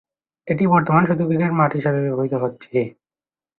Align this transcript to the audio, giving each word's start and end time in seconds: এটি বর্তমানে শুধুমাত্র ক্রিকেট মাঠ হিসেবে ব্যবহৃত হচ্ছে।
এটি 0.47 0.63
বর্তমানে 0.73 1.05
শুধুমাত্র 1.05 1.29
ক্রিকেট 1.29 1.51
মাঠ 1.59 1.71
হিসেবে 1.77 1.99
ব্যবহৃত 2.05 2.33
হচ্ছে। 2.43 2.77